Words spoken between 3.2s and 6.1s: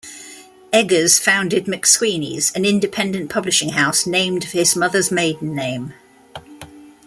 publishing house, named for his mother's maiden name.